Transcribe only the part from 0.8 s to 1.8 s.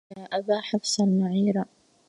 المعير